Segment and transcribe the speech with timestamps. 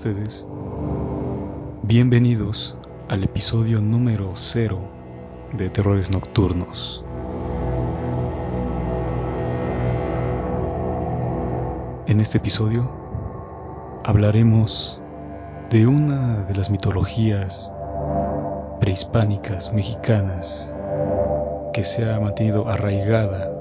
[0.00, 0.46] ustedes.
[1.82, 2.74] Bienvenidos
[3.08, 4.78] al episodio número 0
[5.52, 7.04] de Terrores Nocturnos.
[12.06, 12.90] En este episodio
[14.02, 15.02] hablaremos
[15.68, 17.70] de una de las mitologías
[18.80, 20.74] prehispánicas mexicanas
[21.74, 23.52] que se ha mantenido arraigada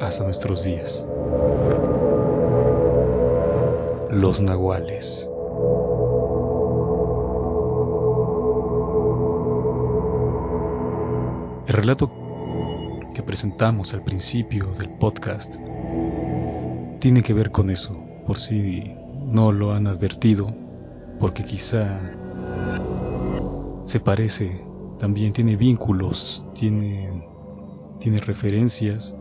[0.00, 1.06] hasta nuestros días
[4.10, 5.29] los nahuales.
[11.80, 12.12] Relato
[13.14, 15.56] que presentamos al principio del podcast
[16.98, 20.54] tiene que ver con eso, por si no lo han advertido,
[21.18, 21.98] porque quizá
[23.86, 24.62] se parece,
[24.98, 27.26] también tiene vínculos, tiene,
[27.98, 29.16] tiene referencias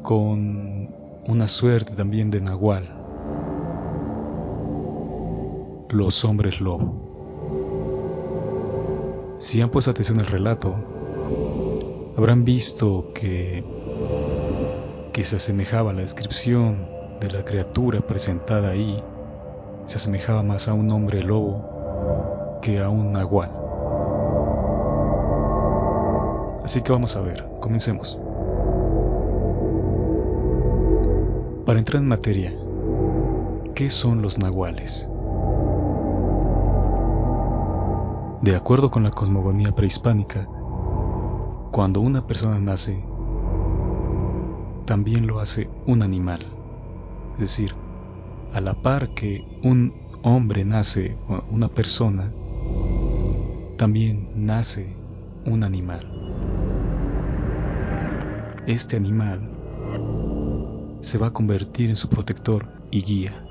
[0.00, 0.88] con
[1.28, 2.88] una suerte también de nahual
[5.90, 7.12] los hombres lobo.
[9.38, 10.91] Si han puesto atención al relato,
[12.16, 13.64] habrán visto que,
[15.12, 16.88] que se asemejaba a la descripción
[17.20, 19.02] de la criatura presentada ahí,
[19.84, 23.50] se asemejaba más a un hombre lobo que a un nahual.
[26.64, 28.20] Así que vamos a ver, comencemos.
[31.66, 32.52] Para entrar en materia,
[33.74, 35.08] ¿qué son los nahuales?
[38.42, 40.48] De acuerdo con la cosmogonía prehispánica,
[41.72, 43.02] cuando una persona nace,
[44.84, 46.40] también lo hace un animal.
[47.34, 47.74] Es decir,
[48.52, 51.16] a la par que un hombre nace,
[51.50, 52.30] una persona,
[53.78, 54.94] también nace
[55.46, 56.06] un animal.
[58.66, 59.50] Este animal
[61.00, 63.46] se va a convertir en su protector y guía.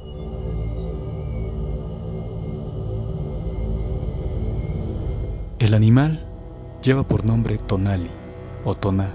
[5.58, 6.28] El animal
[6.84, 8.21] lleva por nombre Tonali
[8.64, 9.10] o Toná,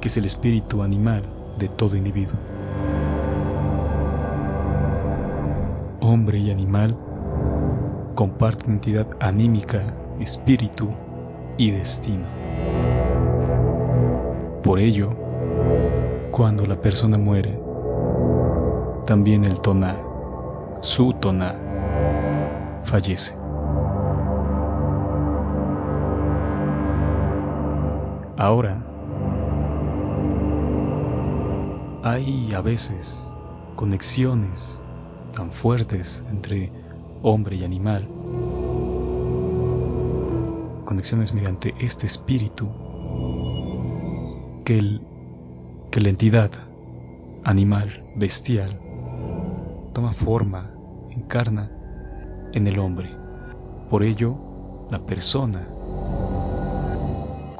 [0.00, 1.24] que es el espíritu animal
[1.58, 2.38] de todo individuo.
[6.00, 6.96] Hombre y animal
[8.14, 10.92] comparten entidad anímica, espíritu
[11.56, 12.26] y destino.
[14.62, 15.10] Por ello,
[16.30, 17.60] cuando la persona muere,
[19.06, 20.00] también el Toná,
[20.80, 21.54] su Toná,
[22.84, 23.41] fallece.
[28.42, 28.84] Ahora,
[32.02, 33.32] hay a veces
[33.76, 34.82] conexiones
[35.32, 36.72] tan fuertes entre
[37.22, 38.08] hombre y animal,
[40.84, 42.68] conexiones mediante este espíritu,
[44.64, 45.06] que, el,
[45.92, 46.50] que la entidad
[47.44, 48.76] animal, bestial,
[49.92, 50.74] toma forma,
[51.10, 51.70] encarna
[52.52, 53.08] en el hombre.
[53.88, 54.34] Por ello,
[54.90, 55.71] la persona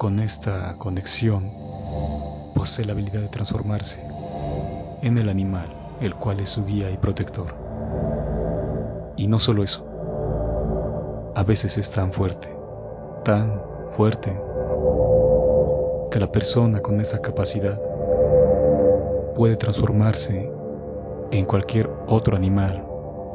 [0.02, 1.52] con esta conexión
[2.56, 4.04] posee la habilidad de transformarse
[5.00, 7.54] en el animal, el cual es su guía y protector.
[9.16, 9.86] Y no solo eso,
[11.36, 12.48] a veces es tan fuerte,
[13.22, 14.36] tan fuerte,
[16.10, 17.80] que la persona con esa capacidad
[19.36, 20.50] puede transformarse
[21.30, 22.84] en cualquier otro animal,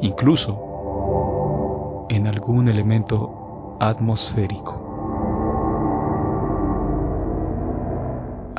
[0.02, 4.87] incluso en algún elemento atmosférico.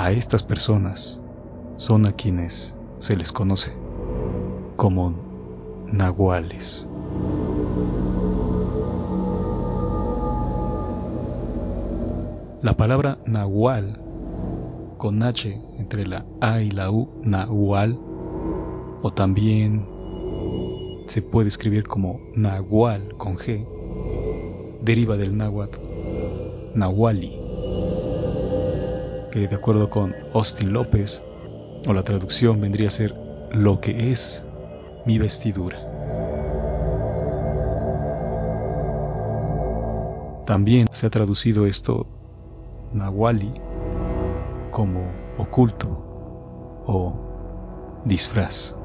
[0.01, 1.21] A estas personas
[1.75, 3.75] son a quienes se les conoce
[4.77, 5.13] como
[5.91, 6.87] nahuales.
[12.61, 14.01] La palabra nahual,
[14.97, 17.99] con H entre la A y la U, nahual,
[19.01, 19.85] o también
[21.07, 23.67] se puede escribir como nahual con G,
[24.81, 25.81] deriva del náhuatl
[26.73, 27.38] nahuali,
[29.31, 31.23] que de acuerdo con Austin López,
[31.87, 33.15] o la traducción vendría a ser
[33.51, 34.45] lo que es
[35.05, 35.79] mi vestidura.
[40.45, 42.07] También se ha traducido esto
[42.93, 43.53] Nahuali
[44.71, 45.01] como
[45.37, 45.87] oculto
[46.85, 47.13] o
[48.03, 48.75] disfraz.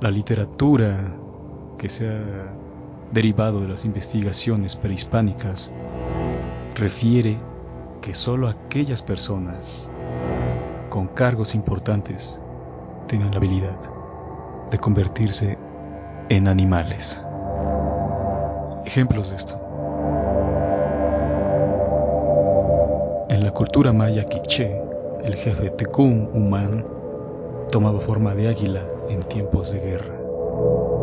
[0.00, 1.14] La literatura
[1.78, 2.65] que se ha
[3.16, 5.72] derivado de las investigaciones prehispánicas,
[6.74, 7.38] refiere
[8.02, 9.90] que solo aquellas personas
[10.90, 12.42] con cargos importantes
[13.06, 13.80] tenían la habilidad
[14.70, 15.58] de convertirse
[16.28, 17.26] en animales.
[18.84, 19.54] Ejemplos de esto.
[23.30, 24.78] En la cultura maya quiché,
[25.24, 26.86] el jefe Tekun Human
[27.72, 30.95] tomaba forma de águila en tiempos de guerra.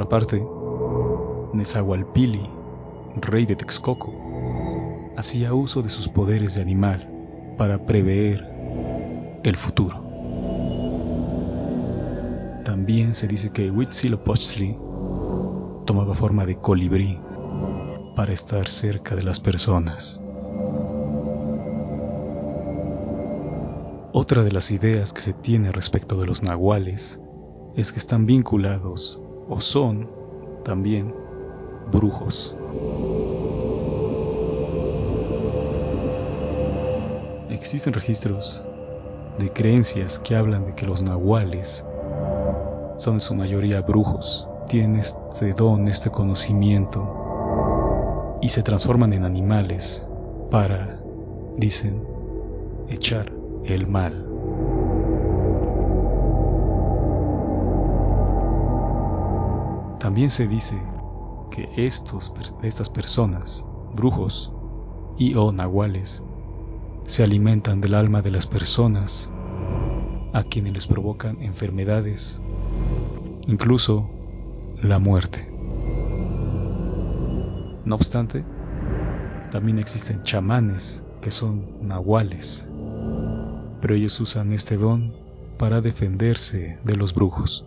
[0.00, 0.48] Otra parte,
[1.52, 2.40] Nezahualpili,
[3.16, 4.10] rey de Texcoco,
[5.18, 7.06] hacía uso de sus poderes de animal
[7.58, 8.42] para prever
[9.42, 10.02] el futuro.
[12.64, 14.78] También se dice que Huitzilopochtli
[15.84, 17.20] tomaba forma de colibrí
[18.16, 20.22] para estar cerca de las personas.
[24.14, 27.20] Otra de las ideas que se tiene respecto de los nahuales
[27.76, 29.19] es que están vinculados
[29.50, 30.08] o son
[30.64, 31.14] también
[31.90, 32.56] brujos.
[37.50, 38.68] Existen registros
[39.38, 41.84] de creencias que hablan de que los nahuales
[42.96, 50.06] son en su mayoría brujos, tienen este don, este conocimiento y se transforman en animales
[50.50, 51.00] para,
[51.56, 52.06] dicen,
[52.88, 53.32] echar
[53.64, 54.29] el mal.
[60.00, 60.80] También se dice
[61.50, 62.32] que estos,
[62.62, 64.50] estas personas, brujos
[65.18, 66.24] y o nahuales,
[67.04, 69.30] se alimentan del alma de las personas
[70.32, 72.40] a quienes les provocan enfermedades,
[73.46, 74.08] incluso
[74.82, 75.52] la muerte.
[77.84, 78.42] No obstante,
[79.50, 82.70] también existen chamanes que son nahuales,
[83.82, 85.14] pero ellos usan este don
[85.58, 87.66] para defenderse de los brujos.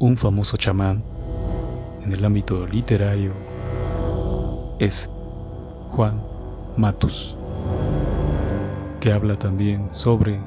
[0.00, 1.02] Un famoso chamán
[2.04, 3.32] en el ámbito literario
[4.78, 5.10] es
[5.90, 6.24] Juan
[6.76, 7.36] Matus,
[9.00, 10.40] que habla también sobre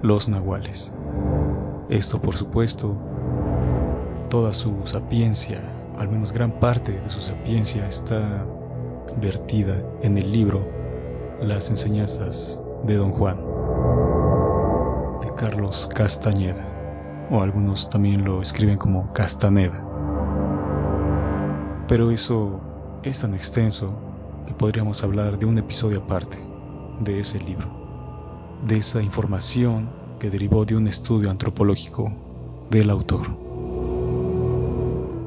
[0.00, 0.94] los nahuales.
[1.88, 2.96] Esto, por supuesto,
[4.30, 5.60] toda su sapiencia,
[5.98, 8.46] al menos gran parte de su sapiencia, está
[9.20, 10.64] vertida en el libro
[11.40, 13.38] Las enseñanzas de Don Juan,
[15.20, 16.77] de Carlos Castañeda,
[17.30, 19.84] o algunos también lo escriben como Castaneda.
[21.86, 22.60] Pero eso
[23.02, 23.94] es tan extenso
[24.46, 26.38] que podríamos hablar de un episodio aparte
[27.00, 32.12] de ese libro, de esa información que derivó de un estudio antropológico
[32.70, 33.28] del autor.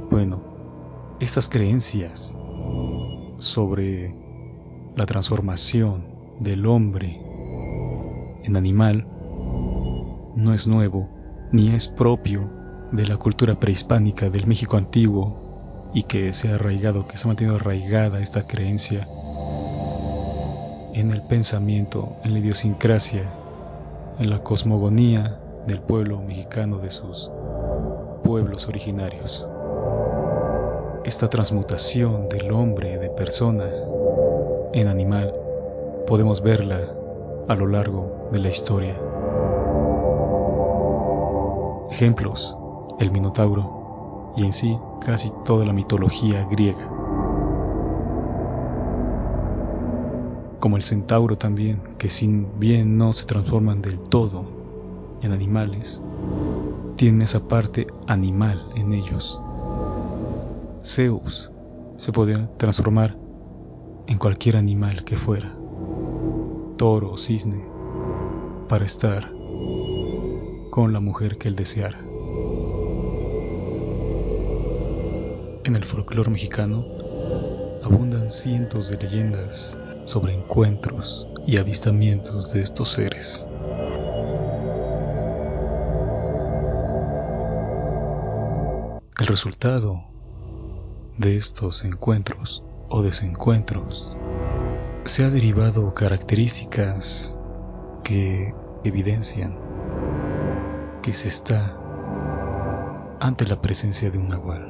[0.09, 0.41] Bueno,
[1.19, 2.37] estas creencias
[3.37, 4.15] sobre
[4.95, 6.03] la transformación
[6.39, 7.21] del hombre
[8.43, 9.07] en animal
[10.35, 11.20] no es nuevo
[11.51, 12.49] ni es propio
[12.91, 17.27] de la cultura prehispánica del México antiguo y que se ha arraigado, que se ha
[17.27, 19.07] mantenido arraigada esta creencia
[20.93, 23.33] en el pensamiento, en la idiosincrasia,
[24.19, 27.31] en la cosmogonía del pueblo mexicano de sus
[28.23, 29.47] pueblos originarios.
[31.03, 33.69] Esta transmutación del hombre de persona
[34.73, 35.33] en animal
[36.07, 36.81] podemos verla
[37.47, 38.97] a lo largo de la historia.
[41.91, 42.57] Ejemplos,
[42.99, 46.87] el Minotauro y en sí casi toda la mitología griega.
[50.61, 54.45] Como el centauro también, que sin bien no se transforman del todo
[55.21, 56.01] en animales,
[56.95, 59.41] tienen esa parte animal en ellos.
[60.85, 61.51] Zeus
[61.97, 63.17] se podía transformar
[64.07, 65.57] en cualquier animal que fuera,
[66.77, 67.65] toro o cisne,
[68.69, 69.33] para estar
[70.71, 71.99] con la mujer que él deseara.
[75.65, 76.85] En el folclore mexicano
[77.83, 83.45] abundan cientos de leyendas sobre encuentros y avistamientos de estos seres.
[89.19, 90.05] El resultado
[91.17, 94.17] de estos encuentros o desencuentros
[95.03, 97.37] se ha derivado características
[98.05, 99.70] que evidencian
[101.01, 101.61] que se está
[103.19, 104.67] ante la presencia de un nahual.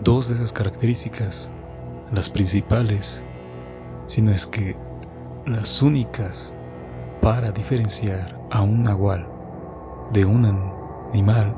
[0.00, 1.50] Dos de esas características
[2.12, 3.24] las principales,
[4.06, 4.76] sino es que
[5.46, 6.56] las únicas
[7.20, 9.28] para diferenciar a un nahual
[10.12, 10.44] de un
[11.12, 11.56] animal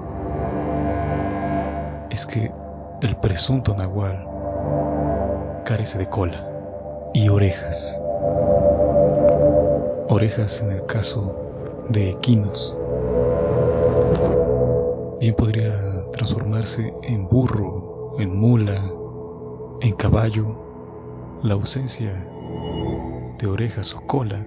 [2.11, 2.52] es que
[3.02, 4.26] el presunto nahual
[5.64, 6.49] carece de cola
[7.12, 8.00] y orejas.
[10.09, 11.46] Orejas en el caso
[11.88, 12.76] de equinos.
[15.21, 18.83] Bien podría transformarse en burro, en mula,
[19.81, 22.12] en caballo, la ausencia
[23.38, 24.47] de orejas o cola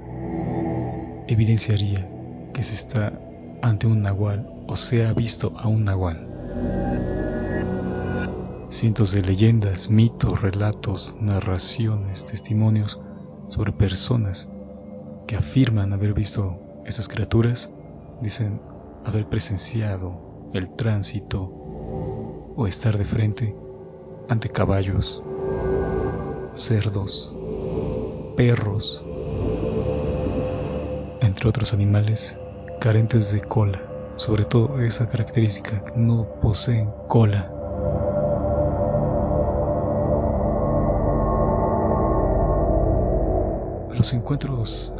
[1.27, 2.07] evidenciaría
[2.53, 3.21] que se está
[3.61, 6.25] ante un nahual o se ha visto a un nahual.
[8.69, 13.01] cientos de leyendas, mitos, relatos, narraciones, testimonios
[13.47, 14.49] sobre personas
[15.25, 17.71] que afirman haber visto esas criaturas,
[18.19, 18.59] dicen
[19.05, 23.55] haber presenciado el tránsito o estar de frente
[24.27, 25.23] ante caballos,
[26.53, 27.37] cerdos,
[28.35, 29.05] perros,
[31.21, 32.39] entre otros animales
[32.79, 33.79] carentes de cola,
[34.15, 37.53] sobre todo esa característica, no poseen cola.
[43.95, 44.93] Los encuentros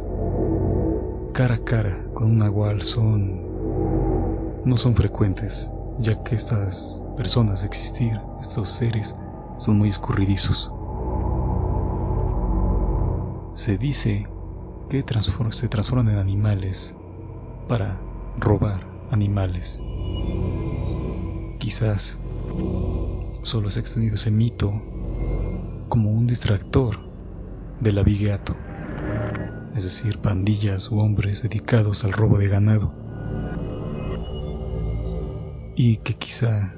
[1.40, 8.20] cara a cara con un nahual son no son frecuentes, ya que estas personas existir,
[8.42, 9.16] estos seres,
[9.56, 10.70] son muy escurridizos.
[13.54, 14.28] Se dice
[14.90, 15.02] que
[15.52, 16.98] se transforman en animales
[17.68, 17.98] para
[18.36, 19.82] robar animales.
[21.58, 22.20] Quizás
[23.40, 24.70] solo se ha extendido ese mito
[25.88, 26.98] como un distractor
[27.80, 28.54] del abigeato,
[29.74, 32.92] es decir, pandillas u hombres dedicados al robo de ganado,
[35.76, 36.74] y que quizá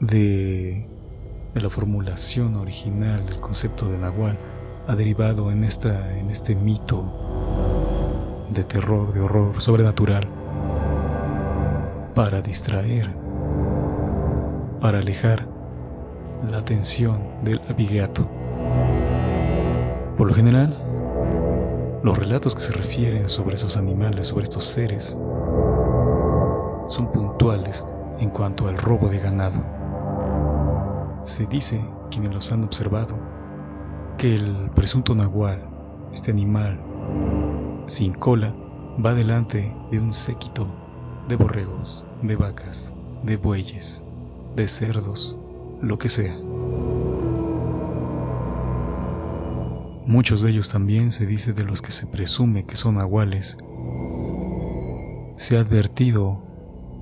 [0.00, 0.88] de,
[1.54, 4.38] de la formulación original del concepto de Nahual
[4.86, 7.10] ha derivado en, esta, en este mito
[8.50, 10.28] de terror, de horror sobrenatural,
[12.14, 13.16] para distraer,
[14.80, 15.48] para alejar
[16.48, 18.30] la atención del abigeato.
[20.16, 20.83] Por lo general,
[22.04, 25.16] los relatos que se refieren sobre esos animales, sobre estos seres,
[26.86, 27.86] son puntuales
[28.18, 29.64] en cuanto al robo de ganado.
[31.24, 33.18] Se dice, quienes los han observado,
[34.18, 35.66] que el presunto nahual,
[36.12, 36.78] este animal
[37.86, 38.54] sin cola,
[39.02, 40.68] va delante de un séquito
[41.26, 44.04] de borregos, de vacas, de bueyes,
[44.54, 45.38] de cerdos,
[45.80, 46.36] lo que sea.
[50.06, 53.56] Muchos de ellos también se dice de los que se presume que son nahuales.
[55.36, 56.42] Se ha advertido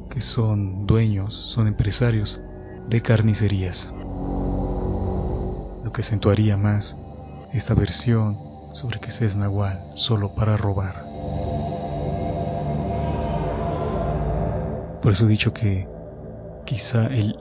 [0.09, 2.43] que son dueños, son empresarios
[2.89, 3.93] de carnicerías,
[5.83, 6.97] lo que acentuaría más
[7.53, 8.37] esta versión
[8.73, 11.05] sobre que se es nahual solo para robar.
[15.03, 15.89] Por eso he dicho que
[16.65, 17.37] quizá el,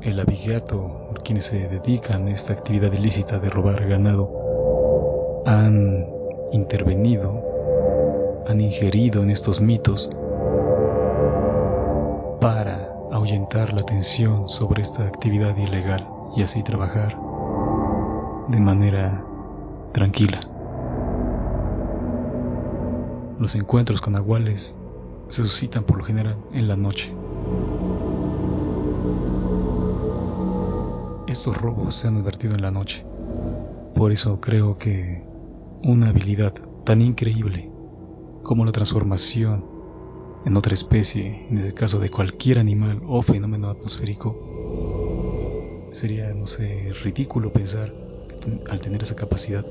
[0.00, 4.47] el, abigeato, quienes se dedican a esta actividad ilícita de robar ganado,
[5.48, 6.06] han
[6.52, 7.42] intervenido,
[8.46, 10.10] han ingerido en estos mitos
[12.38, 17.18] para ahuyentar la atención sobre esta actividad ilegal y así trabajar
[18.48, 19.24] de manera
[19.92, 20.38] tranquila.
[23.38, 24.76] Los encuentros con nahuales
[25.28, 27.14] se suscitan por lo general en la noche.
[31.26, 33.06] Estos robos se han advertido en la noche.
[33.94, 35.26] Por eso creo que
[35.82, 36.54] una habilidad
[36.84, 37.70] tan increíble
[38.42, 39.64] como la transformación
[40.44, 46.92] en otra especie, en el caso de cualquier animal o fenómeno atmosférico, sería, no sé,
[47.02, 47.92] ridículo pensar
[48.70, 49.66] al tener esa capacidad,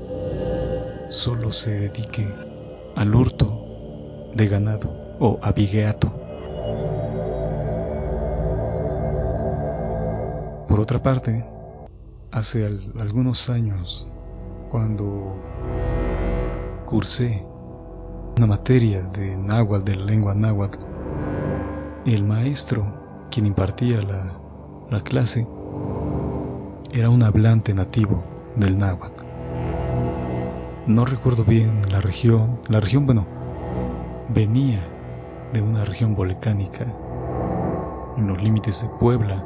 [1.08, 2.28] solo se dedique
[2.94, 6.12] al hurto de ganado o abigueato.
[10.68, 11.44] Por otra parte,
[12.30, 14.10] hace algunos años,
[14.70, 15.36] cuando
[16.84, 17.46] cursé
[18.36, 20.78] una materia de náhuatl, de lengua náhuatl,
[22.06, 24.38] el maestro, quien impartía la,
[24.90, 25.46] la clase,
[26.92, 28.22] era un hablante nativo
[28.56, 29.24] del náhuatl.
[30.86, 33.26] No recuerdo bien la región, la región, bueno,
[34.28, 34.80] venía
[35.52, 36.86] de una región volcánica
[38.16, 39.44] en los límites de Puebla.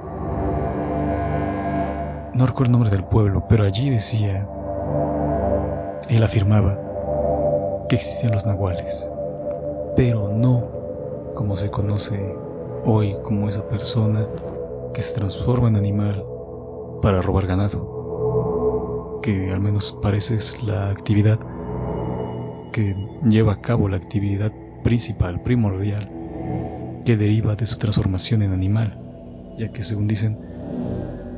[2.35, 4.49] No recuerdo el nombre del pueblo, pero allí decía,
[6.17, 9.11] él afirmaba que existían los nahuales,
[9.97, 12.35] pero no como se conoce
[12.85, 14.27] hoy como esa persona
[14.93, 16.25] que se transforma en animal
[17.01, 17.93] para robar ganado
[19.23, 21.39] que al menos parece es la actividad
[22.73, 24.53] que lleva a cabo la actividad
[24.83, 26.11] principal, primordial,
[27.05, 28.99] que deriva de su transformación en animal,
[29.57, 30.39] ya que según dicen,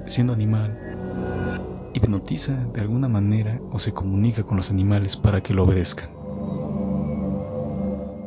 [0.07, 0.79] siendo animal,
[1.95, 6.11] hipnotiza de alguna manera o se comunica con los animales para que lo obedezcan.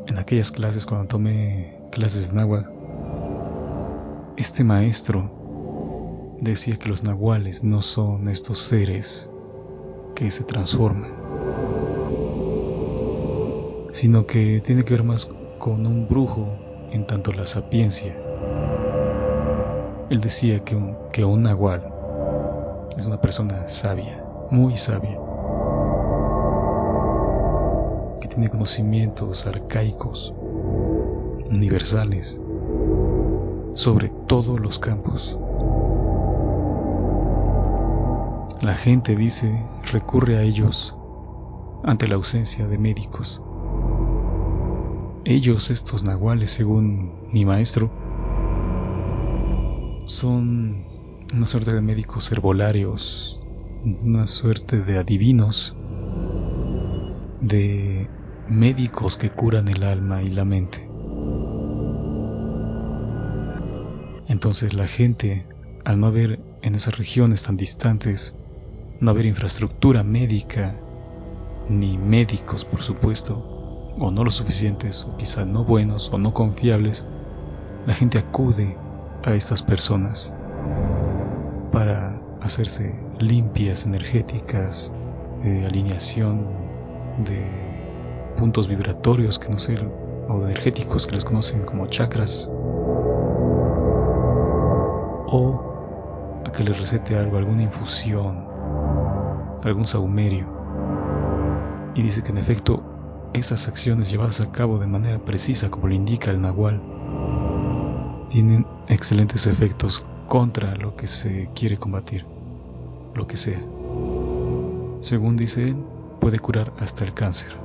[0.08, 2.70] En aquellas clases, cuando tomé clases de náhuatl,
[4.38, 9.32] este maestro decía que los nahuales no son estos seres
[10.16, 11.08] que se transforma,
[13.92, 16.48] sino que tiene que ver más con un brujo
[16.92, 18.16] en tanto la sapiencia
[20.10, 21.94] él decía que un, que un nahual
[22.98, 25.20] es una persona sabia, muy sabia,
[28.20, 30.34] que tiene conocimientos arcaicos,
[31.52, 32.42] universales,
[33.74, 35.40] sobre todos los campos.
[38.62, 40.98] La gente dice recurre a ellos
[41.84, 43.44] ante la ausencia de médicos.
[45.26, 47.92] Ellos, estos nahuales, según mi maestro,
[50.06, 50.87] son
[51.34, 53.42] una suerte de médicos herbolarios,
[54.02, 55.76] una suerte de adivinos,
[57.42, 58.10] de
[58.48, 60.90] médicos que curan el alma y la mente.
[64.30, 65.48] Entonces la gente,
[65.84, 68.38] al no haber en esas regiones tan distantes,
[69.02, 70.80] no haber infraestructura médica,
[71.70, 73.38] ni médicos por supuesto,
[74.00, 77.06] o no lo suficientes, o quizá no buenos o no confiables,
[77.86, 78.78] la gente acude
[79.24, 80.34] a estas personas
[81.78, 84.92] para hacerse limpias energéticas,
[85.44, 86.48] de alineación
[87.24, 89.76] de puntos vibratorios que no sé,
[90.28, 92.50] o energéticos que les conocen como chakras,
[95.28, 98.48] o a que les recete algo, alguna infusión,
[99.64, 100.48] algún saumerio.
[101.94, 102.82] Y dice que en efecto
[103.34, 106.82] esas acciones llevadas a cabo de manera precisa como lo indica el nahual
[108.30, 112.26] tienen excelentes efectos contra lo que se quiere combatir,
[113.16, 113.64] lo que sea.
[115.02, 115.84] Según dice él,
[116.20, 117.56] puede curar hasta el cáncer.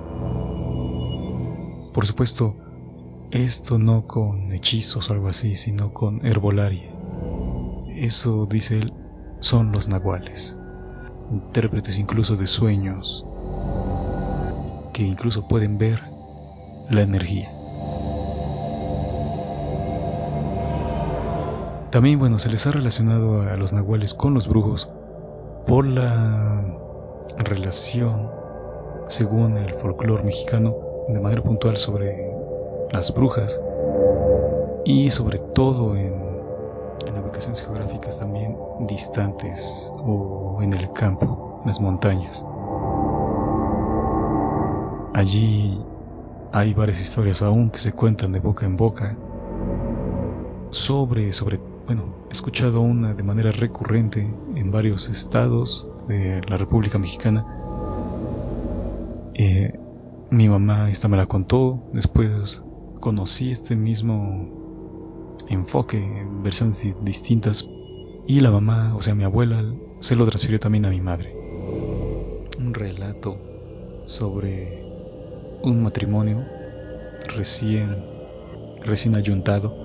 [1.92, 2.56] Por supuesto,
[3.30, 6.90] esto no con hechizos o algo así, sino con herbolaria.
[7.96, 8.92] Eso, dice él,
[9.40, 10.56] son los nahuales,
[11.30, 13.26] intérpretes incluso de sueños,
[14.92, 16.00] que incluso pueden ver
[16.88, 17.61] la energía.
[21.92, 24.90] También, bueno, se les ha relacionado a los nahuales con los brujos
[25.66, 26.64] por la
[27.36, 28.30] relación,
[29.08, 30.74] según el folclore mexicano,
[31.08, 32.34] de manera puntual sobre
[32.90, 33.62] las brujas
[34.86, 36.14] y sobre todo en,
[37.06, 42.46] en ubicaciones geográficas también distantes o en el campo, en las montañas.
[45.12, 45.84] Allí
[46.52, 49.14] hay varias historias aún que se cuentan de boca en boca
[50.70, 54.20] sobre, sobre bueno, he escuchado una de manera recurrente
[54.54, 57.44] en varios estados de la República Mexicana.
[59.34, 59.78] Eh,
[60.30, 62.62] mi mamá esta me la contó, después
[63.00, 67.68] conocí este mismo enfoque en versiones distintas
[68.26, 69.62] y la mamá, o sea mi abuela,
[69.98, 71.34] se lo transfirió también a mi madre.
[72.58, 73.38] Un relato
[74.04, 74.84] sobre
[75.62, 76.44] un matrimonio
[77.36, 78.04] recién
[78.84, 79.81] recién ayuntado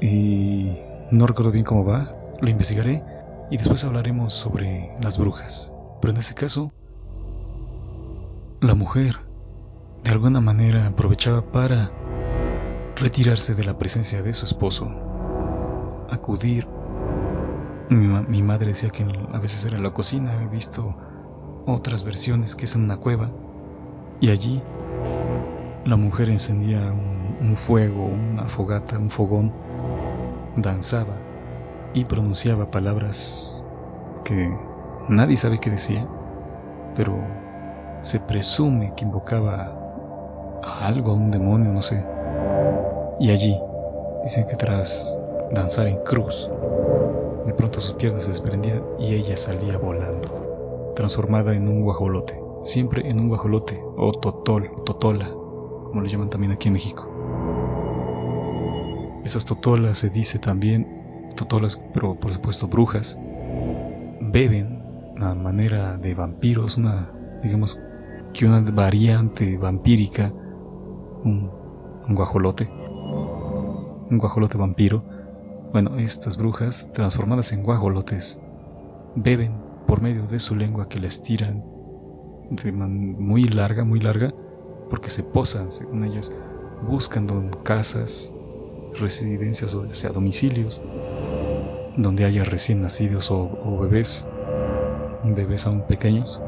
[0.00, 0.76] y
[1.10, 3.02] no recuerdo bien cómo va, lo investigaré
[3.50, 5.72] y después hablaremos sobre las brujas.
[6.00, 6.72] Pero en este caso,
[8.60, 9.16] la mujer
[10.04, 11.90] de alguna manera aprovechaba para
[12.96, 16.66] retirarse de la presencia de su esposo, acudir.
[17.88, 20.96] Mi, madre decía que a veces era en la cocina, he visto
[21.66, 23.30] otras versiones que es en una cueva,
[24.20, 24.62] y allí
[25.84, 29.52] la mujer encendía un fuego, una fogata, un fogón
[30.56, 31.14] danzaba
[31.94, 33.64] y pronunciaba palabras
[34.24, 34.56] que
[35.08, 36.06] nadie sabe qué decía,
[36.94, 37.18] pero
[38.02, 39.76] se presume que invocaba
[40.62, 42.06] a algo, a un demonio, no sé.
[43.18, 43.58] Y allí
[44.22, 46.50] dicen que tras danzar en cruz,
[47.46, 53.08] de pronto sus piernas se desprendían y ella salía volando, transformada en un guajolote, siempre
[53.08, 57.19] en un guajolote o totol, totola, como le llaman también aquí en México.
[59.30, 63.16] Esas totolas se dice también, totolas, pero por supuesto brujas,
[64.20, 64.82] beben
[65.20, 67.80] a manera de vampiros, una, digamos
[68.34, 70.32] que una variante vampírica,
[71.22, 71.48] un,
[72.08, 75.04] guajolote, un guajolote vampiro.
[75.72, 78.40] Bueno, estas brujas, transformadas en guajolotes,
[79.14, 81.64] beben por medio de su lengua que les tiran
[82.50, 84.34] de muy larga, muy larga,
[84.90, 86.32] porque se posan, según ellas,
[86.84, 88.34] buscando casas,
[88.98, 90.82] residencias o sea domicilios
[91.96, 94.26] donde haya recién nacidos o, bebés,
[95.24, 96.42] bebés aún pequeños,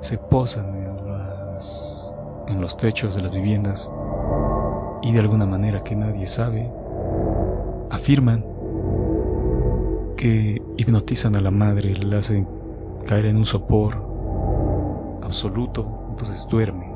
[0.00, 2.14] se posan en, las,
[2.48, 3.90] en los techos de las viviendas
[5.02, 6.72] y de alguna manera que nadie sabe,
[7.90, 8.44] afirman
[10.16, 12.48] que hipnotizan a la madre, le hacen
[13.06, 13.94] caer en un sopor
[15.22, 16.92] absoluto, entonces duerme,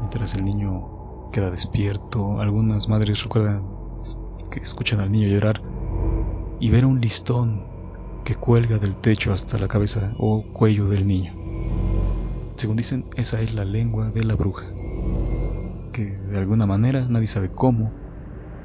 [0.00, 0.93] mientras el niño
[1.34, 2.40] queda despierto.
[2.40, 3.66] Algunas madres recuerdan
[4.52, 5.60] que escuchan al niño llorar
[6.60, 7.66] y ver un listón
[8.24, 11.34] que cuelga del techo hasta la cabeza o cuello del niño.
[12.54, 14.64] Según dicen, esa es la lengua de la bruja,
[15.92, 17.90] que de alguna manera, nadie sabe cómo,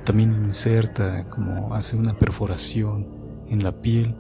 [0.06, 3.08] también inserta como hace una perforación
[3.50, 4.16] en la piel,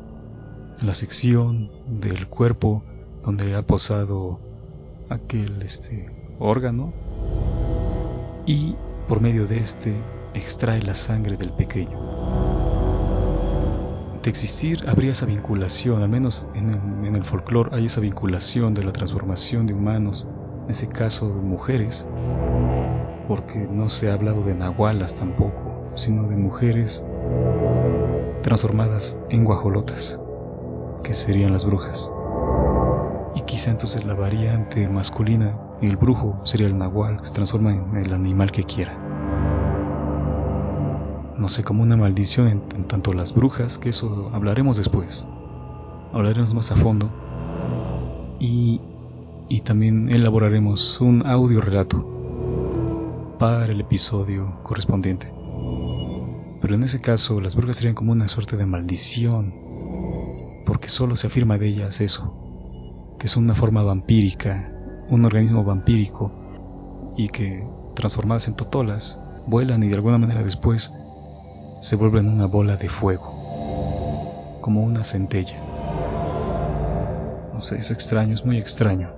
[0.82, 2.84] en la sección del cuerpo
[3.22, 4.40] donde ha posado
[5.08, 6.08] aquel este
[6.40, 6.94] órgano
[8.50, 8.76] y
[9.08, 9.94] por medio de este
[10.34, 12.00] extrae la sangre del pequeño.
[14.24, 18.92] De existir habría esa vinculación, al menos en el, folclore hay esa vinculación de la
[18.92, 20.28] transformación de humanos,
[20.64, 22.10] en ese caso de mujeres,
[23.28, 27.06] porque no se ha hablado de nahualas tampoco, sino de mujeres
[28.42, 30.20] transformadas en guajolotas,
[31.04, 32.12] que serían las brujas.
[33.36, 37.96] Y quizá entonces la variante masculina el brujo sería el nahual, que se transforma en
[37.96, 38.98] el animal que quiera.
[41.38, 45.26] No sé, como una maldición en, tanto las brujas, que eso hablaremos después.
[46.12, 47.10] Hablaremos más a fondo.
[48.40, 48.82] Y,
[49.48, 55.34] y también elaboraremos un audio relato para el episodio correspondiente.
[56.62, 59.54] Pero en ese caso las brujas serían como una suerte de maldición,
[60.66, 64.74] porque solo se afirma de ellas eso, que es una forma vampírica,
[65.10, 66.32] un organismo vampírico,
[67.16, 70.94] y que transformadas en totolas, vuelan y de alguna manera después
[71.82, 75.62] se vuelven una bola de fuego, como una centella.
[77.54, 79.12] No sé, es extraño, es muy extraño.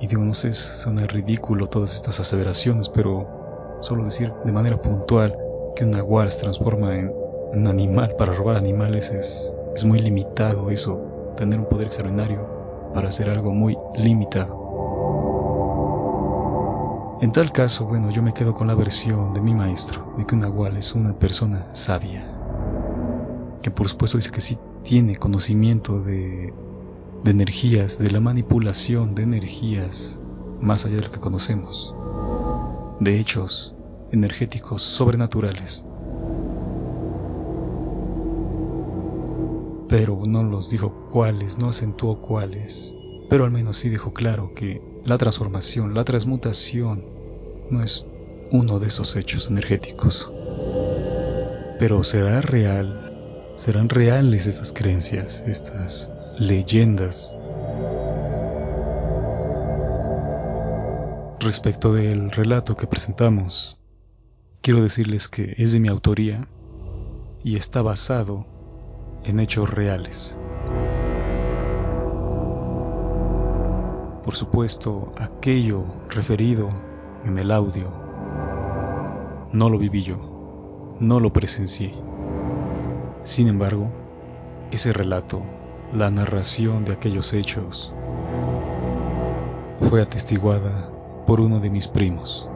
[0.00, 5.36] Y digo, no sé, suena ridículo todas estas aseveraciones, pero solo decir de manera puntual
[5.74, 7.12] que un nahual se transforma en
[7.52, 13.08] un animal para robar animales es, es muy limitado eso, tener un poder extraordinario para
[13.08, 14.65] hacer algo muy limitado.
[17.18, 20.34] En tal caso, bueno, yo me quedo con la versión de mi maestro, de que
[20.34, 22.22] un nahual es una persona sabia,
[23.62, 26.52] que por supuesto dice que sí tiene conocimiento de,
[27.24, 30.20] de energías, de la manipulación de energías
[30.60, 31.96] más allá de lo que conocemos,
[33.00, 33.74] de hechos
[34.12, 35.86] energéticos sobrenaturales.
[39.88, 42.94] Pero no los dijo cuáles, no acentuó cuáles,
[43.30, 47.04] pero al menos sí dijo claro que la transformación, la transmutación
[47.70, 48.06] no es
[48.50, 50.30] uno de esos hechos energéticos.
[51.78, 57.36] Pero será real, serán reales estas creencias, estas leyendas
[61.46, 63.80] Respecto del relato que presentamos,
[64.62, 66.48] quiero decirles que es de mi autoría
[67.44, 68.46] y está basado
[69.24, 70.36] en hechos reales.
[74.26, 76.70] Por supuesto, aquello referido
[77.24, 77.86] en el audio
[79.52, 80.16] no lo viví yo,
[80.98, 81.94] no lo presencié.
[83.22, 83.86] Sin embargo,
[84.72, 85.42] ese relato,
[85.92, 87.94] la narración de aquellos hechos,
[89.88, 90.90] fue atestiguada
[91.24, 92.50] por uno de mis primos.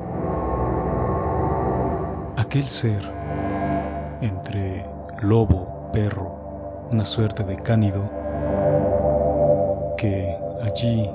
[2.37, 3.15] Aquel ser,
[4.23, 4.87] entre
[5.23, 8.11] lobo, perro, una suerte de cánido,
[9.97, 11.09] que allí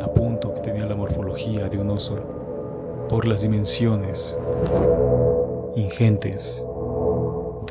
[0.00, 2.18] a punto que tenía la morfología de un oso
[3.08, 4.38] por las dimensiones
[5.76, 6.64] ingentes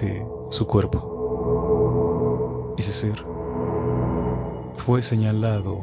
[0.01, 2.75] de su cuerpo.
[2.77, 3.25] Ese ser
[4.77, 5.79] fue señalado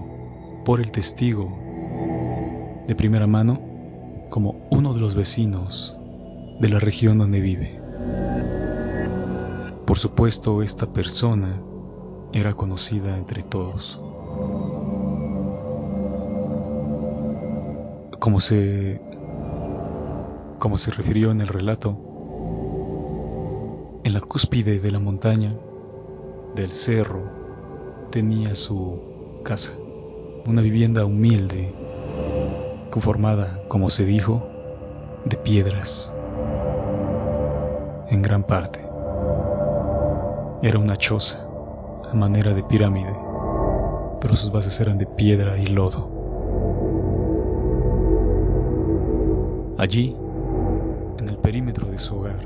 [0.64, 1.53] por el testigo
[2.87, 3.61] de primera mano
[4.31, 5.98] como uno de los vecinos
[6.61, 7.81] de la región donde vive.
[9.87, 11.61] Por supuesto, esta persona
[12.33, 14.01] era conocida entre todos.
[18.29, 19.01] Como se
[20.59, 21.97] como se refirió en el relato,
[24.05, 25.57] en la cúspide de la montaña
[26.55, 27.23] del cerro
[28.11, 29.79] tenía su casa,
[30.47, 31.75] una vivienda humilde
[32.91, 34.47] conformada, como se dijo,
[35.25, 36.14] de piedras,
[38.11, 38.81] en gran parte.
[40.61, 41.49] Era una choza,
[42.11, 43.19] a manera de pirámide,
[44.21, 46.19] pero sus bases eran de piedra y lodo.
[49.79, 50.17] Allí,
[51.19, 52.45] en el perímetro de su hogar,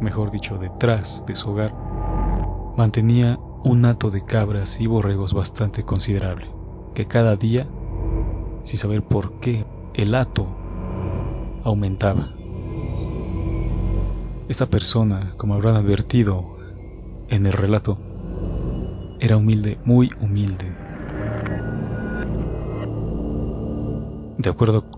[0.00, 1.72] mejor dicho, detrás de su hogar,
[2.76, 6.50] mantenía un hato de cabras y borregos bastante considerable,
[6.94, 7.68] que cada día
[8.64, 10.48] sin saber por qué el hato
[11.62, 12.34] aumentaba.
[14.48, 16.56] Esta persona, como habrán advertido
[17.28, 17.98] en el relato,
[19.20, 20.66] era humilde, muy humilde.
[24.38, 24.95] De acuerdo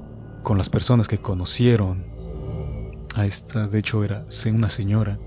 [0.49, 2.07] con las personas que conocieron
[3.15, 5.19] a esta, de hecho era una señora,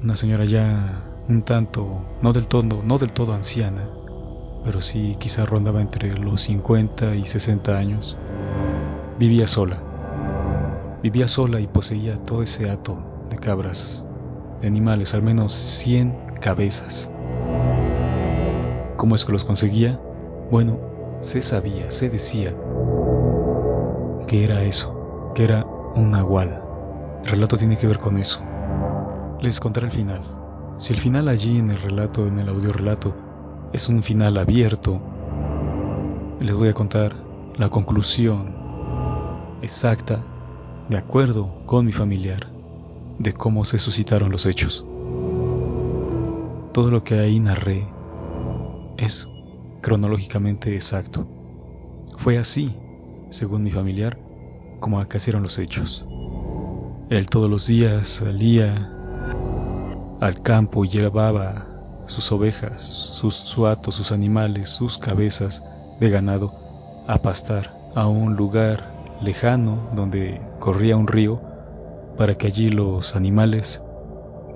[0.00, 3.90] una señora ya un tanto, no del todo, no del todo anciana,
[4.64, 8.16] pero sí quizá rondaba entre los 50 y 60 años.
[9.18, 9.82] Vivía sola.
[11.02, 14.06] Vivía sola y poseía todo ese hato de cabras,
[14.60, 17.12] de animales, al menos 100 cabezas.
[18.96, 20.00] ¿Cómo es que los conseguía?
[20.52, 22.54] Bueno, se sabía, se decía
[24.28, 26.62] que era eso, que era un nahual.
[27.24, 28.44] El relato tiene que ver con eso.
[29.40, 30.22] Les contaré el final.
[30.76, 33.16] Si el final allí en el relato, en el audio relato,
[33.72, 35.00] es un final abierto,
[36.40, 37.16] les voy a contar
[37.56, 38.54] la conclusión
[39.62, 40.22] exacta,
[40.88, 42.52] de acuerdo con mi familiar,
[43.18, 44.86] de cómo se suscitaron los hechos.
[46.72, 47.88] Todo lo que ahí narré
[48.98, 49.30] es
[49.80, 51.26] cronológicamente exacto.
[52.18, 52.74] Fue así,
[53.30, 54.18] según mi familiar,
[54.80, 56.06] como acaecieron los hechos.
[57.10, 58.90] Él todos los días salía
[60.20, 61.66] al campo y llevaba
[62.06, 65.64] sus ovejas, sus suatos, sus animales, sus cabezas
[66.00, 66.54] de ganado
[67.06, 71.40] a pastar a un lugar lejano donde corría un río
[72.16, 73.82] para que allí los animales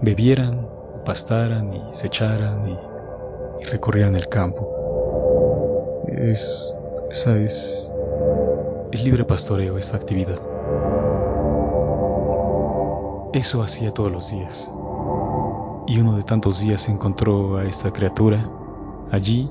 [0.03, 0.69] bebieran,
[1.05, 2.77] pastaran y se echaran y,
[3.71, 6.03] recorrieran el campo.
[6.09, 6.77] Es,
[7.11, 7.95] esa es,
[8.93, 10.39] es libre pastoreo esta actividad.
[13.33, 14.71] Eso hacía todos los días.
[15.87, 18.51] Y uno de tantos días encontró a esta criatura
[19.11, 19.51] allí,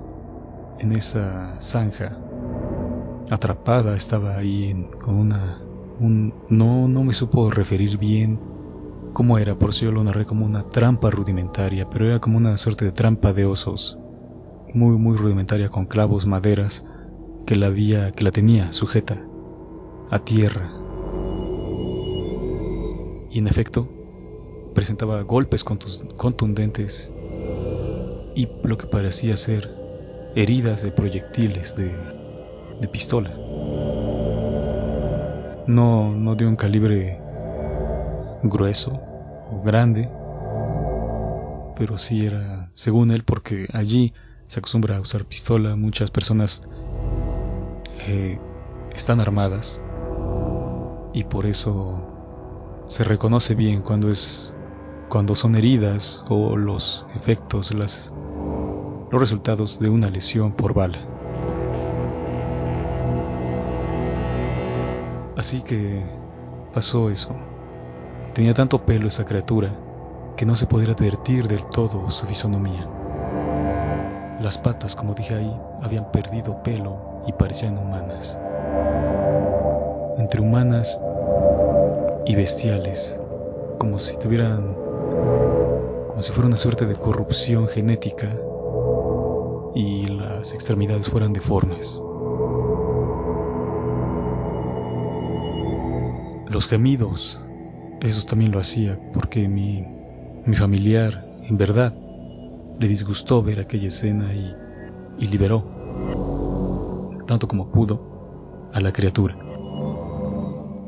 [0.77, 2.17] en esa zanja,
[3.31, 5.59] atrapada, estaba ahí con una...
[5.99, 8.39] Un, no, no me supo referir bien
[9.13, 12.57] cómo era, por eso yo lo narré como una trampa rudimentaria, pero era como una
[12.57, 13.99] suerte de trampa de osos,
[14.73, 16.87] muy, muy rudimentaria con clavos, maderas,
[17.45, 19.27] que la había, que la tenía sujeta
[20.11, 20.69] a tierra.
[23.31, 23.87] Y en efecto,
[24.75, 27.13] presentaba golpes contundentes
[28.35, 29.73] y lo que parecía ser
[30.35, 31.95] heridas de proyectiles de,
[32.79, 33.29] de pistola.
[35.67, 37.21] No, no de un calibre
[38.43, 38.91] grueso
[39.49, 40.09] o grande,
[41.77, 44.13] pero sí era, según él, porque allí
[44.47, 46.63] se acostumbra a usar pistola, muchas personas
[48.07, 48.37] eh,
[48.93, 49.81] están armadas
[51.13, 51.99] y por eso
[52.87, 54.55] se reconoce bien cuando es
[55.11, 58.13] cuando son heridas o los efectos, las,
[59.11, 60.99] los resultados de una lesión por bala.
[65.37, 66.01] Así que
[66.73, 67.35] pasó eso.
[68.33, 69.77] Tenía tanto pelo esa criatura
[70.37, 72.87] que no se podía advertir del todo su fisonomía.
[74.39, 78.39] Las patas, como dije ahí, habían perdido pelo y parecían humanas.
[80.17, 81.01] Entre humanas
[82.25, 83.19] y bestiales,
[83.77, 84.75] como si tuvieran,
[86.07, 88.29] como si fuera una suerte de corrupción genética
[89.73, 92.01] y las extremidades fueran deformes.
[96.47, 97.41] Los gemidos,
[98.01, 99.85] esos también lo hacía porque mi,
[100.45, 101.95] mi familiar, en verdad,
[102.79, 104.53] le disgustó ver aquella escena y,
[105.19, 105.63] y liberó,
[107.27, 109.50] tanto como pudo, a la criatura.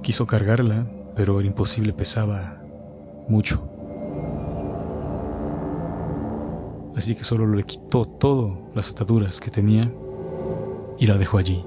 [0.04, 0.86] Quiso cargarla,
[1.16, 2.62] pero era imposible, pesaba
[3.28, 3.68] mucho.
[6.96, 9.92] Así que solo le quitó todo las ataduras que tenía
[11.00, 11.66] y la dejó allí.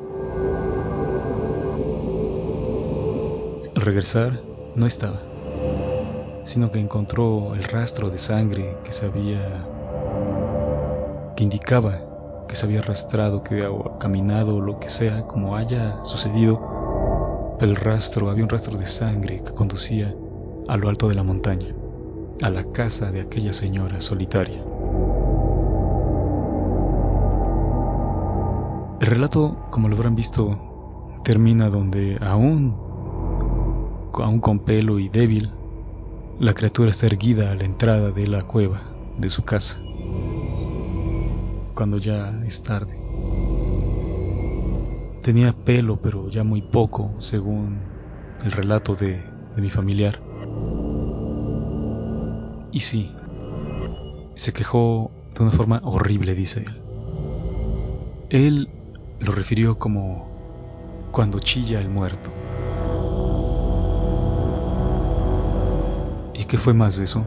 [3.87, 4.41] regresar
[4.75, 5.21] no estaba,
[6.45, 9.65] sino que encontró el rastro de sangre que se había
[11.37, 12.01] que indicaba
[12.49, 16.66] que se había arrastrado, que había caminado lo que sea, como haya sucedido,
[17.61, 20.15] el rastro, había un rastro de sangre que conducía
[20.69, 21.75] a lo alto de la montaña,
[22.43, 24.63] a la casa de aquella señora solitaria.
[29.01, 32.87] El relato, como lo habrán visto, termina donde aún
[34.23, 35.53] aún con pelo y débil,
[36.39, 38.83] la criatura está erguida a la entrada de la cueva
[39.19, 39.81] de su casa,
[41.75, 42.99] cuando ya es tarde.
[45.27, 47.81] Tenía pelo, pero ya muy poco, según
[48.45, 49.25] el relato de,
[49.57, 50.23] de mi familiar.
[52.71, 53.11] Y sí,
[54.37, 56.81] se quejó de una forma horrible, dice él.
[58.31, 58.69] Él
[59.19, 62.33] lo refirió como cuando chilla el muerto.
[66.47, 67.27] qué fue más de eso?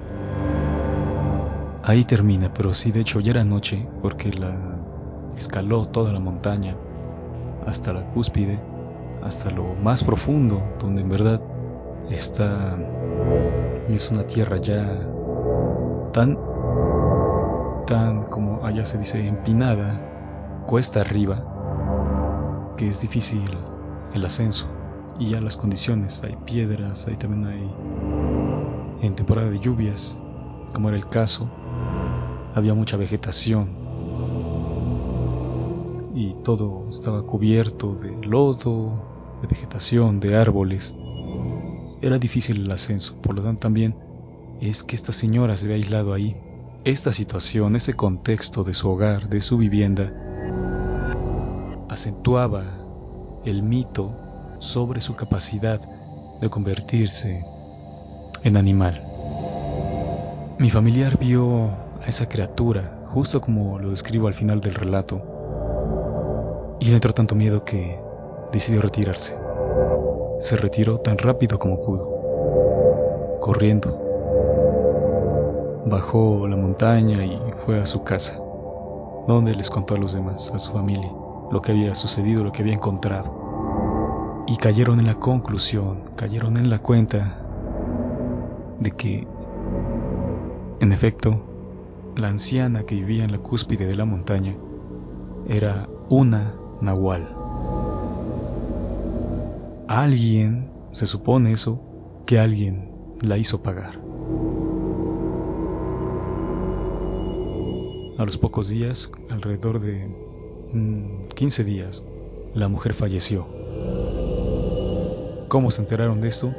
[1.83, 4.57] Ahí termina, pero sí, de hecho ya era noche porque la
[5.35, 6.77] escaló toda la montaña
[7.69, 8.59] hasta la cúspide,
[9.21, 11.41] hasta lo más profundo, donde en verdad
[12.09, 12.77] Esta
[13.87, 14.83] es una tierra ya
[16.11, 16.39] tan,
[17.85, 23.49] tan como allá se dice, empinada, cuesta arriba, que es difícil
[24.13, 24.69] el ascenso.
[25.19, 27.75] Y ya las condiciones, hay piedras, ahí también hay
[29.01, 30.19] en temporada de lluvias,
[30.73, 31.51] como era el caso,
[32.55, 33.88] había mucha vegetación
[36.19, 38.91] y todo estaba cubierto de lodo,
[39.41, 40.93] de vegetación, de árboles.
[42.01, 43.95] Era difícil el ascenso, por lo tanto también
[44.59, 46.35] es que esta señora se había aislado ahí.
[46.83, 50.11] Esta situación, ese contexto de su hogar, de su vivienda,
[51.87, 52.65] acentuaba
[53.45, 54.11] el mito
[54.59, 55.79] sobre su capacidad
[56.41, 57.45] de convertirse
[58.43, 59.05] en animal.
[60.59, 61.69] Mi familiar vio
[62.01, 65.38] a esa criatura, justo como lo describo al final del relato,
[66.79, 67.99] y le entró tanto miedo que
[68.51, 69.37] decidió retirarse.
[70.39, 74.05] Se retiró tan rápido como pudo, corriendo.
[75.85, 78.41] Bajó la montaña y fue a su casa,
[79.27, 81.11] donde les contó a los demás, a su familia,
[81.51, 84.45] lo que había sucedido, lo que había encontrado.
[84.47, 87.45] Y cayeron en la conclusión, cayeron en la cuenta
[88.79, 89.27] de que,
[90.79, 91.41] en efecto,
[92.15, 94.55] la anciana que vivía en la cúspide de la montaña
[95.47, 97.27] era una nahual.
[99.87, 101.81] Alguien, se supone eso,
[102.25, 103.95] que alguien la hizo pagar.
[108.17, 110.13] A los pocos días, alrededor de
[111.35, 112.05] 15 mm, días,
[112.53, 113.47] la mujer falleció.
[115.47, 116.53] ¿Cómo se enteraron de esto?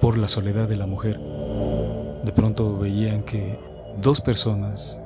[0.00, 1.20] Por la soledad de la mujer.
[2.24, 3.58] De pronto veían que
[4.02, 5.00] dos personas,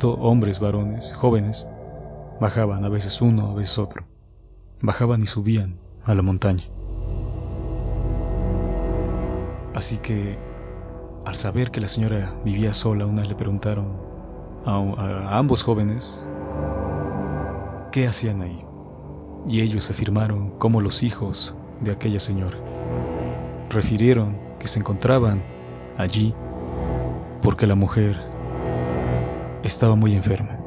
[0.00, 1.68] dos hombres varones, jóvenes,
[2.40, 4.04] bajaban, a veces uno, a veces otro.
[4.80, 6.64] Bajaban y subían a la montaña.
[9.74, 10.38] Así que,
[11.24, 14.00] al saber que la señora vivía sola, una le preguntaron
[14.64, 16.26] a, ambos jóvenes
[17.90, 18.64] qué hacían ahí.
[19.46, 22.56] Y ellos afirmaron como los hijos de aquella señora.
[23.70, 25.42] Refirieron que se encontraban
[25.96, 26.34] allí
[27.40, 28.16] porque la mujer
[29.64, 30.60] estaba muy enferma.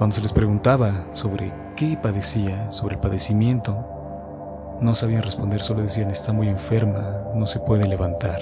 [0.00, 6.08] Cuando se les preguntaba sobre qué padecía, sobre el padecimiento, no sabían responder, solo decían
[6.08, 8.40] está muy enferma, no se puede levantar.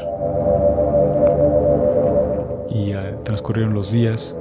[2.70, 2.92] Y
[3.24, 4.38] transcurrieron los días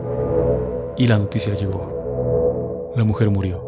[0.96, 2.94] y la noticia llegó.
[2.96, 3.64] La mujer murió.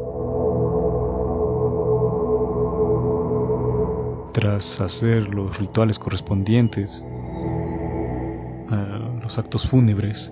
[4.32, 7.04] Tras hacer los rituales correspondientes
[8.70, 8.76] a
[9.24, 10.32] los actos fúnebres,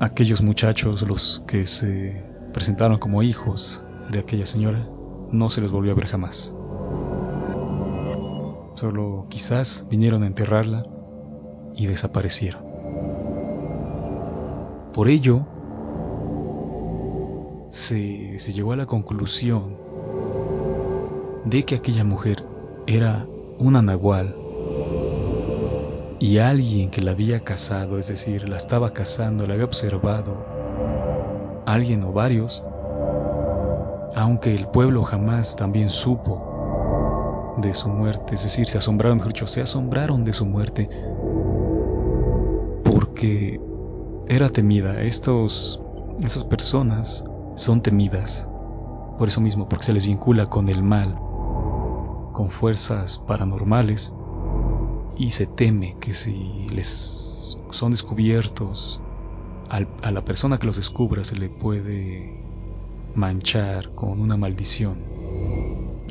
[0.00, 4.88] aquellos muchachos, los que se presentaron como hijos de aquella señora,
[5.30, 6.54] no se les volvió a ver jamás.
[8.74, 10.86] Solo quizás vinieron a enterrarla
[11.74, 12.62] y desaparecieron.
[14.92, 15.46] Por ello,
[17.70, 19.76] se, se llegó a la conclusión
[21.44, 22.44] de que aquella mujer
[22.86, 23.26] era
[23.58, 24.34] una nahual
[26.20, 30.44] y alguien que la había casado, es decir, la estaba casando, la había observado,
[31.64, 32.64] alguien o varios,
[34.16, 39.46] aunque el pueblo jamás también supo de su muerte, es decir, se asombraron, mejor dicho,
[39.46, 40.88] se asombraron de su muerte,
[42.84, 43.60] porque
[44.28, 45.02] era temida.
[45.02, 45.82] Estos,
[46.20, 48.48] esas personas son temidas,
[49.18, 51.16] por eso mismo, porque se les vincula con el mal,
[52.32, 54.14] con fuerzas paranormales,
[55.18, 59.02] y se teme que si les son descubiertos,
[59.68, 62.42] a la persona que los descubra se le puede
[63.14, 65.02] manchar con una maldición,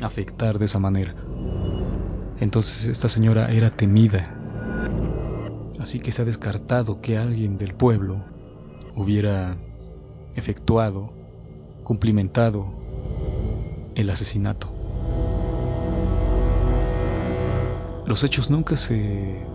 [0.02, 1.14] afectar de esa manera.
[2.38, 4.38] Entonces esta señora era temida,
[5.80, 8.22] así que se ha descartado que alguien del pueblo
[8.94, 9.58] hubiera
[10.36, 11.12] efectuado,
[11.82, 12.68] cumplimentado
[13.96, 14.77] el asesinato.
[18.08, 19.46] Los hechos nunca se,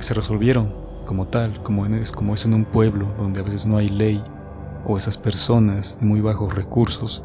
[0.00, 3.76] se resolvieron como tal, como, es, como es en un pueblo donde a veces no
[3.76, 4.24] hay ley
[4.86, 7.22] o esas personas de muy bajos recursos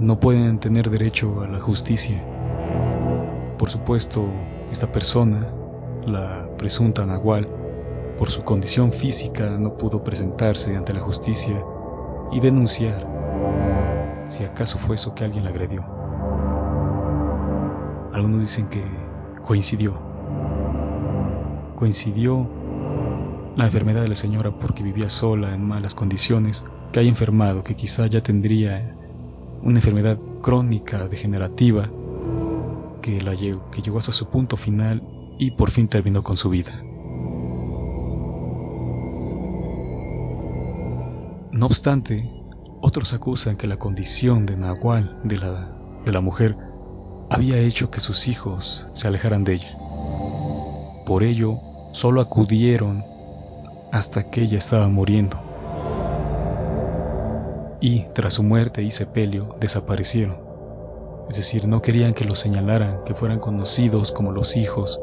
[0.00, 2.26] no pueden tener derecho a la justicia.
[3.56, 4.28] Por supuesto,
[4.72, 5.54] esta persona,
[6.04, 7.48] la presunta Nahual,
[8.18, 11.64] por su condición física no pudo presentarse ante la justicia
[12.32, 15.84] y denunciar si acaso fue eso que alguien la agredió.
[18.12, 19.09] Algunos dicen que
[19.42, 19.94] coincidió.
[21.76, 22.48] Coincidió
[23.56, 27.76] la enfermedad de la señora porque vivía sola en malas condiciones, que haya enfermado, que
[27.76, 28.96] quizá ya tendría
[29.62, 31.90] una enfermedad crónica degenerativa
[33.02, 35.02] que, la que llegó hasta su punto final
[35.38, 36.82] y por fin terminó con su vida.
[41.52, 42.30] No obstante,
[42.80, 46.56] otros acusan que la condición de Nahual de la, de la mujer
[47.30, 49.78] había hecho que sus hijos se alejaran de ella.
[51.06, 51.60] Por ello,
[51.92, 53.04] solo acudieron
[53.92, 55.38] hasta que ella estaba muriendo.
[57.80, 60.38] Y tras su muerte y sepelio desaparecieron.
[61.28, 65.00] Es decir, no querían que los señalaran, que fueran conocidos como los hijos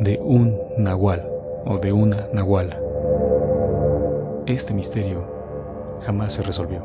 [0.00, 1.28] de un nahual
[1.66, 2.80] o de una nahuala.
[4.46, 6.82] Este misterio jamás se resolvió.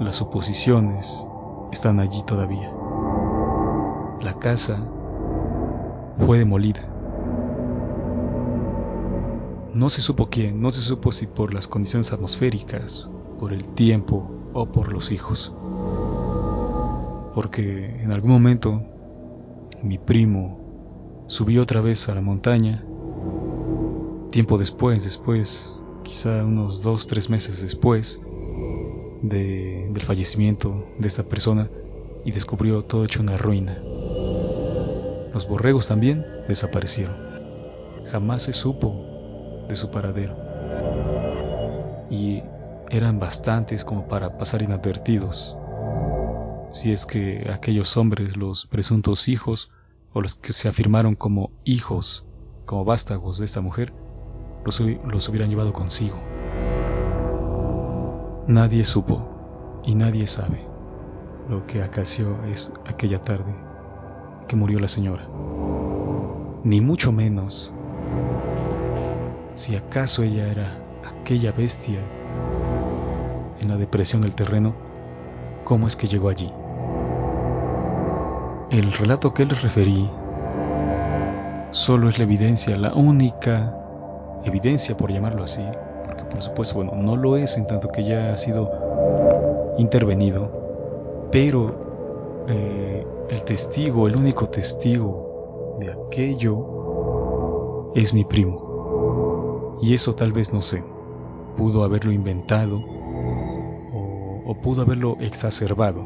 [0.00, 1.30] Las suposiciones
[1.72, 2.72] están allí todavía.
[4.20, 4.82] La casa
[6.18, 6.92] fue demolida.
[9.74, 14.30] No se supo quién, no se supo si por las condiciones atmosféricas, por el tiempo
[14.54, 15.54] o por los hijos.
[17.34, 18.82] Porque en algún momento
[19.82, 22.84] mi primo subió otra vez a la montaña.
[24.30, 28.22] Tiempo después, después, quizá unos dos, tres meses después
[29.28, 31.68] del fallecimiento de esta persona
[32.24, 33.78] y descubrió todo hecho una ruina.
[35.32, 37.16] Los borregos también desaparecieron.
[38.06, 40.36] Jamás se supo de su paradero.
[42.10, 42.42] Y
[42.90, 45.56] eran bastantes como para pasar inadvertidos.
[46.72, 49.72] Si es que aquellos hombres, los presuntos hijos,
[50.12, 52.26] o los que se afirmaron como hijos,
[52.64, 53.92] como vástagos de esta mujer,
[54.64, 56.16] los, los hubieran llevado consigo.
[58.48, 60.60] Nadie supo y nadie sabe
[61.48, 63.52] lo que acaeció es aquella tarde
[64.46, 65.26] que murió la señora.
[66.62, 67.72] Ni mucho menos
[69.56, 70.66] si acaso ella era
[71.04, 72.00] aquella bestia
[73.60, 74.76] en la depresión del terreno,
[75.64, 76.52] cómo es que llegó allí.
[78.70, 80.08] El relato que les referí
[81.72, 83.76] solo es la evidencia, la única
[84.44, 85.64] evidencia por llamarlo así,
[86.30, 88.70] por supuesto, bueno, no lo es en tanto que ya ha sido
[89.78, 99.76] intervenido, pero eh, el testigo, el único testigo de aquello es mi primo.
[99.82, 100.82] Y eso tal vez no sé,
[101.56, 106.04] pudo haberlo inventado o, o pudo haberlo exacerbado.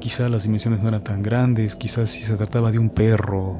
[0.00, 3.58] Quizá las dimensiones no eran tan grandes, quizás si se trataba de un perro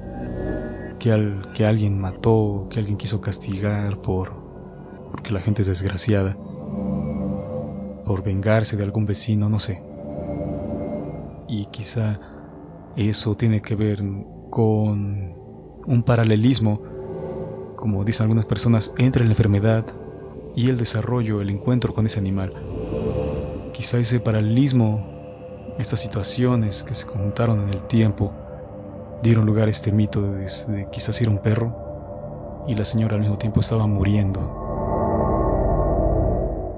[0.98, 4.45] que, al, que alguien mató, que alguien quiso castigar por
[5.26, 6.36] porque la gente es desgraciada,
[8.04, 9.82] por vengarse de algún vecino, no sé
[11.48, 12.20] y quizá
[12.96, 14.02] eso tiene que ver
[14.50, 15.34] con
[15.86, 16.80] un paralelismo,
[17.76, 19.84] como dicen algunas personas, entre la enfermedad
[20.54, 22.52] y el desarrollo, el encuentro con ese animal.
[23.72, 28.32] Quizá ese paralelismo, estas situaciones que se conjuntaron en el tiempo,
[29.22, 33.20] dieron lugar a este mito de, de quizás ir un perro y la señora al
[33.20, 34.65] mismo tiempo estaba muriendo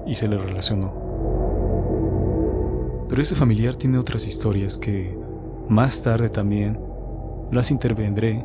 [0.09, 0.91] y se le relacionó.
[3.07, 5.17] Pero ese familiar tiene otras historias que
[5.69, 6.79] más tarde también
[7.51, 8.43] las intervendré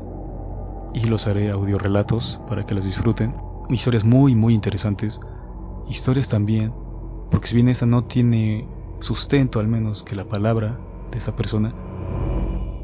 [0.93, 3.35] y los haré audiorelatos para que las disfruten.
[3.71, 5.21] Historias muy muy interesantes.
[5.89, 6.73] Historias también,
[7.31, 8.69] porque si bien esta no tiene
[9.01, 10.79] sustento al menos que la palabra
[11.11, 11.75] de esta persona,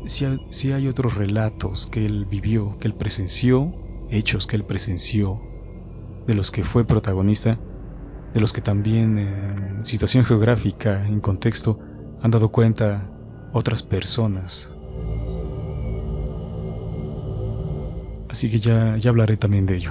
[0.07, 3.75] si hay, hay otros relatos que él vivió, que él presenció,
[4.11, 5.39] hechos que él presenció,
[6.27, 7.59] de los que fue protagonista
[8.33, 11.79] de los que también en situación geográfica, en contexto,
[12.23, 13.11] han dado cuenta
[13.53, 14.71] otras personas.
[18.29, 19.91] Así que ya, ya hablaré también de ello.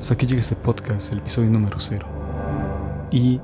[0.00, 3.08] Hasta aquí llega este podcast, el episodio número 0.
[3.12, 3.40] Y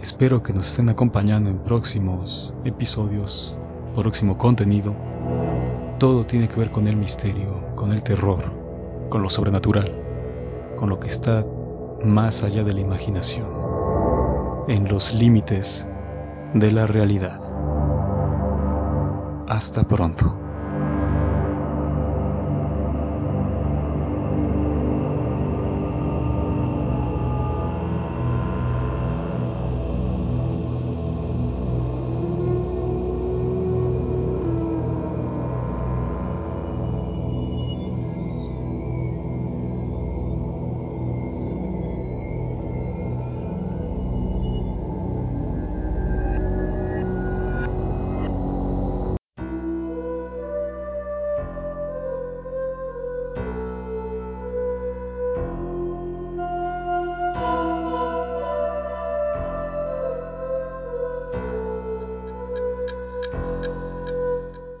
[0.00, 3.58] espero que nos estén acompañando en próximos episodios,
[3.94, 5.13] próximo contenido
[5.98, 8.42] todo tiene que ver con el misterio, con el terror,
[9.08, 9.90] con lo sobrenatural,
[10.76, 11.44] con lo que está
[12.04, 13.46] más allá de la imaginación,
[14.68, 15.88] en los límites
[16.52, 17.40] de la realidad.
[19.48, 20.43] Hasta pronto.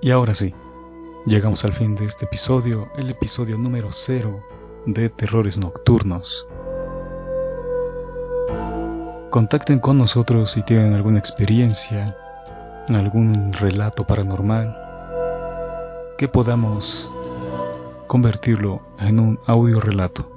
[0.04, 0.52] Y ahora sí,
[1.24, 4.44] llegamos al fin de este episodio, el episodio número 0
[4.84, 6.46] de Terrores Nocturnos.
[9.30, 12.18] Contacten con nosotros si tienen alguna experiencia,
[12.94, 14.76] algún relato paranormal,
[16.18, 17.10] que podamos
[18.06, 20.30] convertirlo en un audio relato.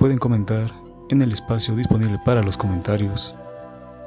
[0.00, 0.72] Pueden comentar
[1.10, 3.36] en el espacio disponible para los comentarios.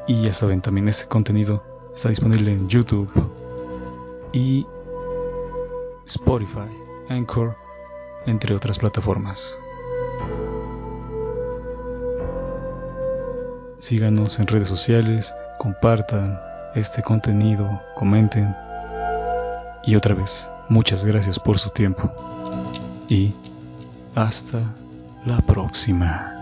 [0.07, 1.63] Y ya saben, también ese contenido
[1.95, 3.09] está disponible en YouTube
[4.31, 4.65] y
[6.05, 6.69] Spotify,
[7.09, 7.55] Anchor,
[8.25, 9.59] entre otras plataformas.
[13.79, 16.39] Síganos en redes sociales, compartan
[16.75, 18.55] este contenido, comenten.
[19.83, 22.11] Y otra vez, muchas gracias por su tiempo.
[23.07, 23.35] Y
[24.15, 24.63] hasta
[25.25, 26.36] la próxima.